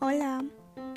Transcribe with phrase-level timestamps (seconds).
[0.00, 0.44] Hola,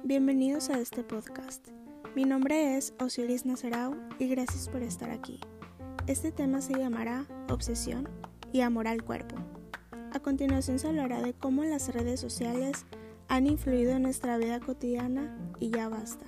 [0.04, 1.68] bienvenidos a este podcast.
[2.16, 5.40] Mi nombre es Osiris Nazarau y gracias por estar aquí.
[6.08, 8.10] Este tema se llamará Obsesión
[8.52, 9.36] y Amor al Cuerpo.
[10.12, 12.88] A continuación se hablará de cómo las redes sociales
[13.28, 16.26] han influido en nuestra vida cotidiana y ya basta.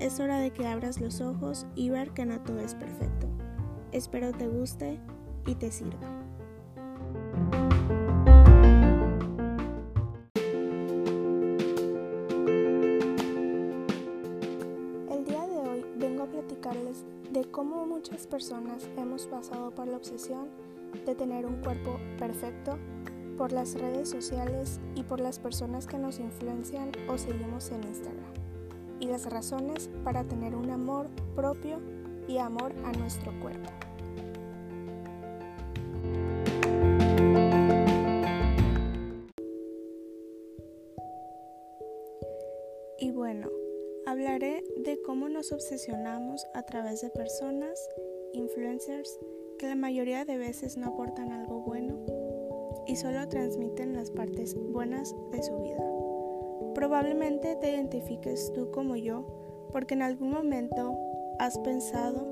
[0.00, 3.28] Es hora de que abras los ojos y ver que no todo es perfecto.
[3.92, 4.98] Espero te guste
[5.46, 5.98] y te sirva.
[15.10, 19.96] El día de hoy vengo a platicarles de cómo muchas personas hemos pasado por la
[19.96, 20.48] obsesión
[21.06, 22.78] de tener un cuerpo perfecto
[23.38, 28.32] por las redes sociales y por las personas que nos influencian o seguimos en Instagram,
[29.00, 31.80] y las razones para tener un amor propio
[32.28, 33.70] y amor a nuestro cuerpo.
[43.02, 43.48] Y bueno,
[44.06, 47.76] hablaré de cómo nos obsesionamos a través de personas,
[48.32, 49.18] influencers,
[49.58, 51.98] que la mayoría de veces no aportan algo bueno
[52.86, 55.84] y solo transmiten las partes buenas de su vida.
[56.76, 59.26] Probablemente te identifiques tú como yo
[59.72, 60.96] porque en algún momento
[61.40, 62.24] has pensado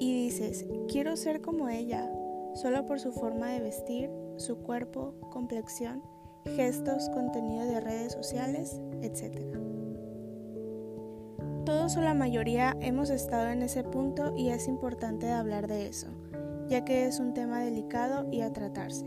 [0.00, 2.12] y dices, quiero ser como ella,
[2.54, 6.02] solo por su forma de vestir, su cuerpo, complexión,
[6.56, 9.40] gestos, contenido de redes sociales, etc.
[11.64, 16.08] Todos o la mayoría hemos estado en ese punto y es importante hablar de eso
[16.70, 19.04] ya que es un tema delicado y a tratarse,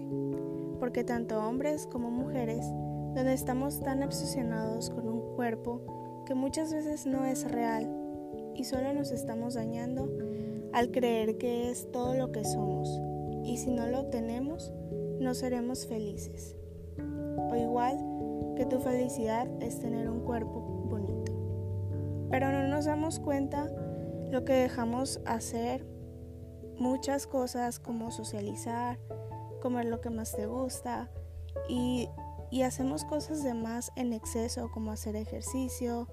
[0.79, 2.65] porque tanto hombres como mujeres,
[3.15, 5.81] donde estamos tan obsesionados con un cuerpo
[6.25, 7.89] que muchas veces no es real
[8.53, 10.09] y solo nos estamos dañando
[10.73, 12.89] al creer que es todo lo que somos,
[13.45, 14.73] y si no lo tenemos,
[15.21, 16.57] no seremos felices.
[17.55, 17.97] Igual
[18.55, 20.59] que tu felicidad es tener un cuerpo
[20.89, 21.31] bonito.
[22.29, 23.69] Pero no nos damos cuenta
[24.31, 25.85] lo que dejamos hacer
[26.77, 28.99] muchas cosas como socializar,
[29.61, 31.09] comer lo que más te gusta
[31.69, 32.09] y,
[32.63, 36.07] hacemos cosas de más en exceso como hacer ejercicio,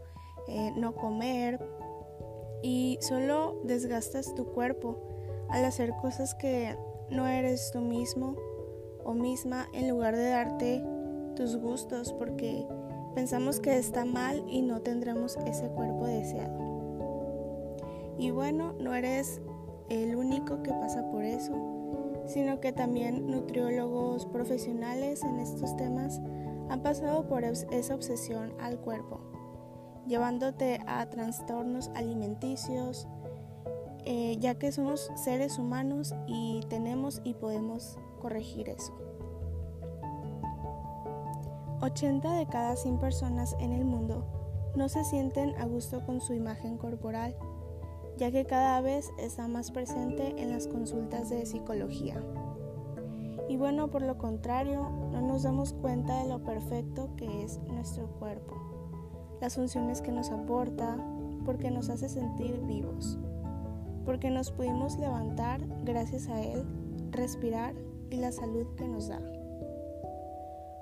[0.49, 1.61] eh, no comer
[2.62, 4.97] y solo desgastas tu cuerpo
[5.50, 6.77] al hacer cosas que
[7.11, 8.37] no eres tú mismo
[9.05, 10.83] o misma en lugar de darte
[11.35, 12.67] tus gustos porque
[13.15, 16.59] pensamos que está mal y no tendremos ese cuerpo deseado.
[18.19, 19.41] Y bueno, no eres
[19.89, 21.53] el único que pasa por eso,
[22.27, 26.21] sino que también nutriólogos profesionales en estos temas
[26.69, 29.21] han pasado por esa obsesión al cuerpo,
[30.07, 33.09] llevándote a trastornos alimenticios,
[34.05, 38.97] eh, ya que somos seres humanos y tenemos y podemos corregir eso.
[41.81, 44.25] 80 de cada 100 personas en el mundo
[44.77, 47.35] no se sienten a gusto con su imagen corporal
[48.21, 52.23] ya que cada vez está más presente en las consultas de psicología.
[53.49, 58.09] Y bueno, por lo contrario, no nos damos cuenta de lo perfecto que es nuestro
[58.19, 58.55] cuerpo,
[59.41, 60.99] las funciones que nos aporta,
[61.47, 63.19] porque nos hace sentir vivos,
[64.05, 66.62] porque nos pudimos levantar gracias a él,
[67.12, 67.75] respirar
[68.11, 69.21] y la salud que nos da.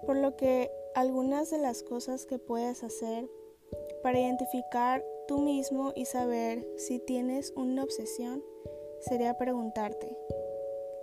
[0.04, 3.30] Por lo que algunas de las cosas que puedes hacer
[4.02, 8.42] para identificar tú mismo y saber si tienes una obsesión
[8.98, 10.18] sería preguntarte,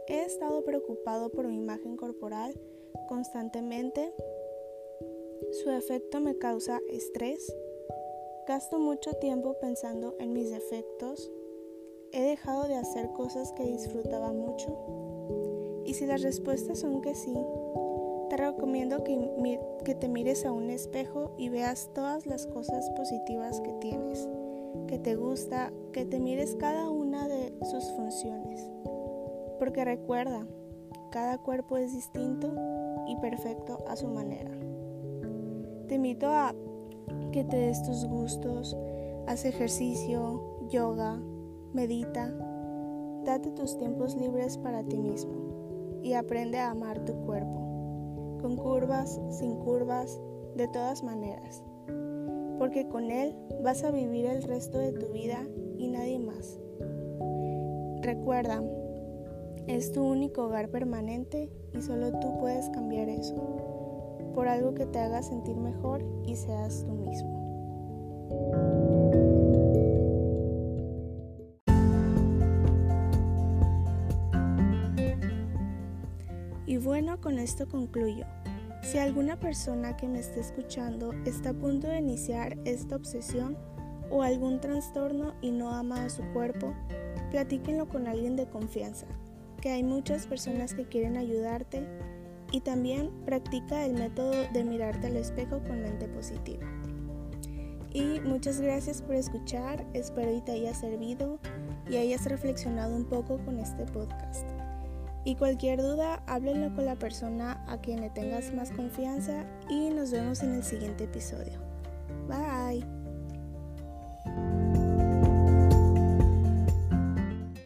[0.08, 2.60] ¿he estado preocupado por mi imagen corporal
[3.08, 4.14] constantemente?
[5.64, 7.56] ¿Su efecto me causa estrés?
[8.50, 11.32] ¿Gasto mucho tiempo pensando en mis defectos?
[12.12, 15.84] ¿He dejado de hacer cosas que disfrutaba mucho?
[15.86, 17.34] Y si las respuestas son que sí,
[18.35, 23.62] te recomiendo que, que, te mires a un espejo y veas todas las cosas positivas
[23.62, 24.28] que tienes,
[24.88, 28.69] que te gusta, que te mires cada una de sus funciones.
[29.57, 30.46] Porque recuerda,
[31.11, 32.53] cada cuerpo es distinto
[33.08, 34.52] y perfecto a su manera.
[35.88, 36.53] Te invito a
[37.31, 38.76] que te des tus gustos,
[39.28, 41.22] haz ejercicio, yoga,
[41.73, 42.34] medita,
[43.23, 47.65] date tus tiempos libres para ti mismo y aprende a amar tu cuerpo
[48.46, 50.22] con curvas, sin curvas,
[50.56, 51.64] de todas maneras,
[52.59, 55.40] porque con Él vas a vivir el resto de tu vida
[55.80, 56.59] y nadie más.
[58.03, 58.62] Recuerda,
[59.66, 63.34] es tu único hogar permanente y solo tú puedes cambiar eso,
[64.36, 68.84] por algo que te haga sentir mejor y seas tú mismo.
[76.85, 78.26] Bueno, con esto concluyo.
[78.84, 83.58] Si alguna persona que me esté escuchando está a punto de iniciar esta obsesión
[84.11, 86.76] o algún trastorno y no ama a su cuerpo,
[87.32, 89.08] platíquenlo con alguien de confianza,
[89.61, 91.87] que hay muchas personas que quieren ayudarte
[92.52, 96.67] y también practica el método de mirarte al espejo con mente positiva.
[97.91, 101.40] Y muchas gracias por escuchar, espero y te haya servido
[101.90, 104.54] y hayas reflexionado un poco con este podcast.
[105.26, 110.12] Y cualquier duda, háblenlo con la persona a quien le tengas más confianza y nos
[110.12, 111.60] vemos en el siguiente episodio.
[112.28, 113.04] Bye.